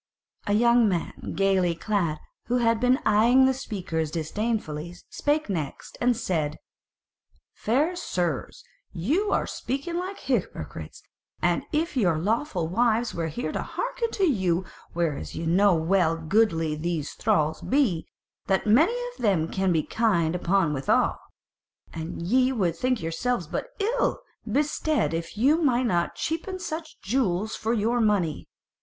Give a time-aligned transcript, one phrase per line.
[0.47, 2.17] A young man gaily clad,
[2.47, 6.57] who had been eyeing the speakers disdainfully, spake next and said:
[7.53, 11.03] "Fair sirs, ye are speaking like hypocrites,
[11.39, 15.75] and as if your lawful wives were here to hearken to you; whereas ye know
[15.75, 18.05] well how goodly these thralls be, and
[18.47, 21.19] that many of them can be kind enough withal;
[21.93, 24.19] and ye would think yourselves but ill
[24.51, 28.47] bestead if ye might not cheapen such jewels for your money.